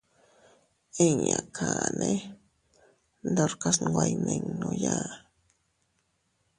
[1.05, 2.11] Inñakane
[3.29, 4.97] ndorkas iynweiyninuya.